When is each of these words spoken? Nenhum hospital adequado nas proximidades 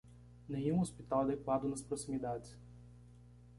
Nenhum 0.49 0.79
hospital 0.81 1.25
adequado 1.25 1.65
nas 1.67 1.83
proximidades 1.83 2.57